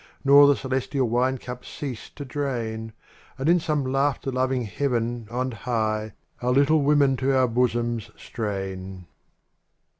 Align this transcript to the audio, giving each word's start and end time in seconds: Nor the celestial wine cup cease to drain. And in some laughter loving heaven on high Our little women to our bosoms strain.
Nor 0.25 0.47
the 0.47 0.55
celestial 0.55 1.07
wine 1.09 1.37
cup 1.37 1.63
cease 1.63 2.09
to 2.15 2.25
drain. 2.25 2.93
And 3.37 3.47
in 3.47 3.59
some 3.59 3.83
laughter 3.85 4.31
loving 4.31 4.63
heaven 4.63 5.27
on 5.29 5.51
high 5.51 6.13
Our 6.41 6.49
little 6.51 6.81
women 6.81 7.15
to 7.17 7.37
our 7.37 7.47
bosoms 7.47 8.09
strain. 8.17 9.05